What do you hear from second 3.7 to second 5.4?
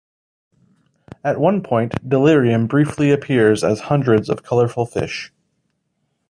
hundreds of colorful fish.